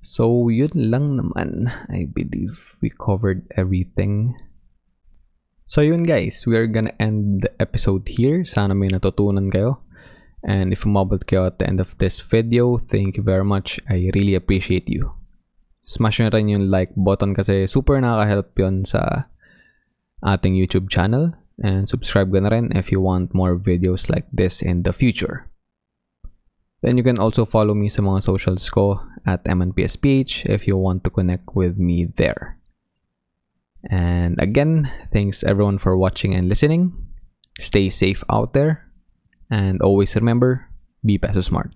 So, 0.00 0.48
yun 0.48 0.72
lang 0.72 1.20
naman. 1.20 1.68
I 1.92 2.08
believe 2.08 2.80
we 2.80 2.88
covered 2.88 3.44
everything. 3.60 4.32
So, 5.68 5.84
yun 5.84 6.08
guys. 6.08 6.48
We 6.48 6.56
are 6.56 6.64
gonna 6.64 6.96
end 6.96 7.44
the 7.44 7.52
episode 7.60 8.08
here. 8.08 8.48
Sana 8.48 8.72
may 8.72 8.88
natutunan 8.88 9.52
kayo. 9.52 9.84
And 10.40 10.72
if 10.72 10.88
umabot 10.88 11.28
kayo 11.28 11.44
at 11.44 11.60
the 11.60 11.68
end 11.68 11.84
of 11.84 11.92
this 12.00 12.24
video, 12.24 12.80
thank 12.80 13.20
you 13.20 13.22
very 13.22 13.44
much. 13.44 13.76
I 13.84 14.08
really 14.16 14.32
appreciate 14.32 14.88
you 14.88 15.19
smash 15.84 16.20
nyo 16.20 16.30
rin 16.30 16.48
yung 16.48 16.70
like 16.70 16.92
button 16.96 17.34
kasi 17.34 17.66
super 17.66 18.00
nakaka-help 18.00 18.52
yun 18.58 18.84
sa 18.84 19.24
ating 20.24 20.54
YouTube 20.54 20.88
channel. 20.90 21.34
And 21.60 21.84
subscribe 21.84 22.32
ka 22.32 22.40
na 22.40 22.48
rin 22.48 22.72
if 22.72 22.88
you 22.88 23.04
want 23.04 23.36
more 23.36 23.52
videos 23.52 24.08
like 24.08 24.24
this 24.32 24.64
in 24.64 24.82
the 24.82 24.96
future. 24.96 25.44
Then 26.80 26.96
you 26.96 27.04
can 27.04 27.20
also 27.20 27.44
follow 27.44 27.76
me 27.76 27.92
sa 27.92 28.00
mga 28.00 28.24
socials 28.24 28.64
ko 28.72 29.04
at 29.28 29.44
MNPSPH 29.44 30.48
if 30.48 30.64
you 30.64 30.80
want 30.80 31.04
to 31.04 31.12
connect 31.12 31.52
with 31.52 31.76
me 31.76 32.08
there. 32.16 32.56
And 33.88 34.40
again, 34.40 34.88
thanks 35.12 35.44
everyone 35.44 35.76
for 35.76 35.96
watching 35.96 36.34
and 36.34 36.48
listening. 36.48 36.96
Stay 37.60 37.88
safe 37.88 38.24
out 38.32 38.52
there. 38.52 38.88
And 39.50 39.82
always 39.82 40.16
remember, 40.16 40.68
be 41.04 41.18
peso 41.18 41.40
smart. 41.40 41.72